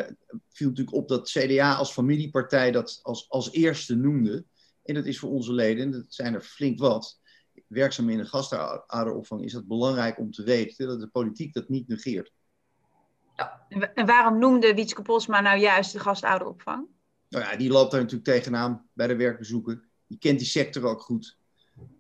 viel 0.49 0.67
natuurlijk 0.67 0.95
op 0.95 1.07
dat 1.07 1.29
CDA 1.29 1.73
als 1.73 1.91
familiepartij 1.91 2.71
dat 2.71 2.99
als, 3.01 3.29
als 3.29 3.51
eerste 3.51 3.95
noemde. 3.95 4.45
En 4.83 4.93
dat 4.93 5.05
is 5.05 5.19
voor 5.19 5.29
onze 5.29 5.53
leden, 5.53 5.91
dat 5.91 6.05
zijn 6.07 6.33
er 6.33 6.41
flink 6.41 6.79
wat, 6.79 7.19
werkzaam 7.67 8.09
in 8.09 8.17
de 8.17 8.25
gastouderopvang, 8.25 9.43
is 9.43 9.51
dat 9.51 9.67
belangrijk 9.67 10.19
om 10.19 10.31
te 10.31 10.43
weten 10.43 10.87
dat 10.87 10.99
de 10.99 11.07
politiek 11.07 11.53
dat 11.53 11.69
niet 11.69 11.87
negeert. 11.87 12.33
Ja. 13.35 13.65
En 13.93 14.05
waarom 14.05 14.39
noemde 14.39 14.73
Wietske 14.73 15.01
Posma 15.01 15.41
nou 15.41 15.59
juist 15.59 15.91
de 15.91 15.99
gastouderopvang? 15.99 16.87
Nou 17.33 17.51
ja, 17.51 17.57
die 17.57 17.69
loopt 17.69 17.91
daar 17.91 18.01
natuurlijk 18.01 18.29
tegenaan 18.29 18.89
bij 18.93 19.07
de 19.07 19.15
werkbezoeken. 19.15 19.83
Die 20.07 20.17
kent 20.17 20.39
die 20.39 20.47
sector 20.47 20.83
ook 20.83 21.01
goed. 21.01 21.37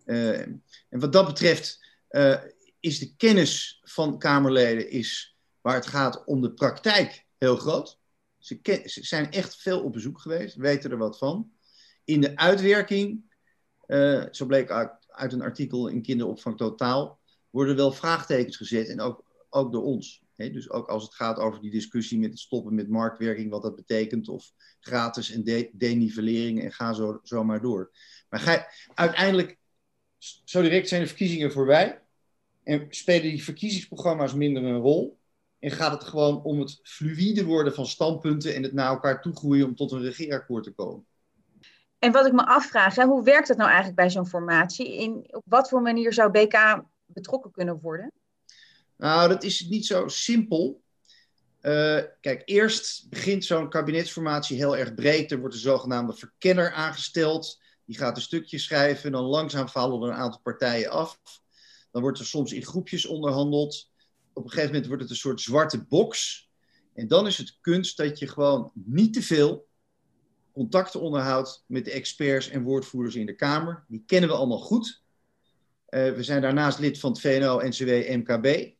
Uh, 0.05 0.39
en 0.39 0.63
wat 0.89 1.13
dat 1.13 1.25
betreft 1.25 1.85
uh, 2.09 2.41
is 2.79 2.99
de 2.99 3.15
kennis 3.15 3.81
van 3.83 4.19
Kamerleden, 4.19 4.89
is, 4.89 5.37
waar 5.61 5.75
het 5.75 5.87
gaat 5.87 6.25
om 6.25 6.41
de 6.41 6.53
praktijk, 6.53 7.25
heel 7.37 7.55
groot. 7.55 7.99
Ze, 8.37 8.81
zijn 8.83 9.31
echt 9.31 9.55
veel 9.55 9.83
op 9.83 9.93
bezoek 9.93 10.19
geweest, 10.19 10.55
weten 10.55 10.91
er 10.91 10.97
wat 10.97 11.17
van. 11.17 11.51
In 12.03 12.21
de 12.21 12.37
uitwerking, 12.37 13.35
uh, 13.87 14.25
zo 14.31 14.45
bleek 14.45 14.71
uit, 14.71 14.91
uit, 15.07 15.33
een 15.33 15.41
artikel 15.41 15.87
in 15.87 16.01
Kinderopvang 16.01 16.57
Totaal, 16.57 17.19
worden 17.49 17.75
wel 17.75 17.91
vraagtekens 17.91 18.57
gezet 18.57 18.87
en 18.87 19.01
ook, 19.01 19.23
ook 19.49 19.71
door 19.71 19.83
ons 19.83 20.22
dus 20.35 20.69
ook 20.69 20.87
als 20.87 21.03
het 21.03 21.13
gaat 21.13 21.37
over 21.37 21.61
die 21.61 21.71
discussie 21.71 22.19
met 22.19 22.29
het 22.29 22.39
stoppen 22.39 22.75
met 22.75 22.89
marktwerking, 22.89 23.49
wat 23.49 23.61
dat 23.61 23.75
betekent, 23.75 24.27
of 24.27 24.51
gratis 24.79 25.31
en 25.31 25.43
de 25.43 25.69
en 26.61 26.71
ga 26.71 26.93
zo, 26.93 27.19
zo 27.23 27.43
maar 27.43 27.61
door. 27.61 27.91
Maar 28.29 28.39
ga, 28.39 28.67
uiteindelijk, 28.93 29.57
zo 30.43 30.61
direct 30.61 30.87
zijn 30.87 31.01
de 31.01 31.07
verkiezingen 31.07 31.51
voorbij 31.51 32.01
en 32.63 32.87
spelen 32.89 33.29
die 33.29 33.43
verkiezingsprogramma's 33.43 34.33
minder 34.33 34.63
een 34.63 34.79
rol. 34.79 35.21
En 35.59 35.71
gaat 35.71 35.91
het 35.91 36.03
gewoon 36.03 36.43
om 36.43 36.59
het 36.59 36.79
fluïde 36.83 37.45
worden 37.45 37.73
van 37.73 37.85
standpunten 37.85 38.55
en 38.55 38.63
het 38.63 38.73
naar 38.73 38.89
elkaar 38.89 39.21
toegroeien 39.21 39.65
om 39.65 39.75
tot 39.75 39.91
een 39.91 40.01
regeerakkoord 40.01 40.63
te 40.63 40.73
komen. 40.73 41.05
En 41.99 42.11
wat 42.11 42.25
ik 42.25 42.33
me 42.33 42.45
afvraag, 42.45 42.95
hè, 42.95 43.05
hoe 43.05 43.23
werkt 43.23 43.47
dat 43.47 43.57
nou 43.57 43.69
eigenlijk 43.69 43.97
bij 43.97 44.09
zo'n 44.09 44.27
formatie? 44.27 44.97
In, 44.97 45.35
op 45.35 45.43
wat 45.45 45.69
voor 45.69 45.81
manier 45.81 46.13
zou 46.13 46.31
BK 46.31 46.83
betrokken 47.05 47.51
kunnen 47.51 47.79
worden? 47.79 48.11
Nou, 49.03 49.29
dat 49.29 49.43
is 49.43 49.67
niet 49.67 49.85
zo 49.85 50.07
simpel. 50.07 50.83
Uh, 51.61 52.01
kijk, 52.21 52.41
eerst 52.45 53.09
begint 53.09 53.45
zo'n 53.45 53.69
kabinetsformatie 53.69 54.57
heel 54.57 54.77
erg 54.77 54.93
breed. 54.93 55.31
Er 55.31 55.39
wordt 55.39 55.53
een 55.53 55.61
zogenaamde 55.61 56.13
verkenner 56.13 56.71
aangesteld. 56.71 57.61
Die 57.85 57.97
gaat 57.97 58.15
een 58.15 58.21
stukje 58.21 58.57
schrijven. 58.57 59.11
Dan 59.11 59.23
langzaam 59.23 59.69
vallen 59.69 60.01
er 60.01 60.07
een 60.07 60.21
aantal 60.21 60.39
partijen 60.41 60.89
af. 60.89 61.19
Dan 61.91 62.01
wordt 62.01 62.19
er 62.19 62.25
soms 62.25 62.53
in 62.53 62.65
groepjes 62.65 63.05
onderhandeld. 63.05 63.89
Op 64.33 64.43
een 64.43 64.49
gegeven 64.49 64.71
moment 64.71 64.87
wordt 64.87 65.01
het 65.01 65.11
een 65.11 65.17
soort 65.17 65.41
zwarte 65.41 65.83
box. 65.83 66.41
En 66.93 67.07
dan 67.07 67.27
is 67.27 67.37
het 67.37 67.57
kunst 67.61 67.97
dat 67.97 68.19
je 68.19 68.27
gewoon 68.27 68.71
niet 68.73 69.13
te 69.13 69.21
veel 69.21 69.67
contacten 70.53 71.01
onderhoudt 71.01 71.63
met 71.67 71.85
de 71.85 71.91
experts 71.91 72.49
en 72.49 72.63
woordvoerders 72.63 73.15
in 73.15 73.25
de 73.25 73.35
Kamer. 73.35 73.85
Die 73.87 74.03
kennen 74.05 74.29
we 74.29 74.35
allemaal 74.35 74.59
goed. 74.59 75.01
Uh, 75.89 76.13
we 76.13 76.23
zijn 76.23 76.41
daarnaast 76.41 76.79
lid 76.79 76.99
van 76.99 77.11
het 77.11 77.21
VNO-NCW 77.21 77.89
MKB. 77.89 78.73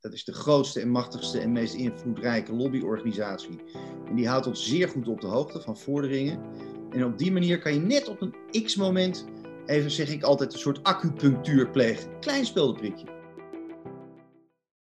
Dat 0.00 0.12
is 0.12 0.24
de 0.24 0.32
grootste 0.32 0.80
en 0.80 0.90
machtigste 0.90 1.38
en 1.38 1.52
meest 1.52 1.74
invloedrijke 1.74 2.52
lobbyorganisatie. 2.52 3.60
En 4.06 4.14
die 4.14 4.28
houdt 4.28 4.46
ons 4.46 4.68
zeer 4.68 4.88
goed 4.88 5.08
op 5.08 5.20
de 5.20 5.26
hoogte 5.26 5.60
van 5.60 5.78
vorderingen. 5.78 6.40
En 6.90 7.04
op 7.04 7.18
die 7.18 7.32
manier 7.32 7.58
kan 7.58 7.74
je 7.74 7.80
net 7.80 8.08
op 8.08 8.20
een 8.20 8.64
x-moment, 8.64 9.24
even 9.66 9.90
zeg 9.90 10.10
ik 10.10 10.22
altijd, 10.22 10.52
een 10.52 10.58
soort 10.58 10.82
acupunctuur 10.82 11.70
plegen. 11.70 12.20
Klein 12.20 12.46
speldenprikje. 12.46 13.17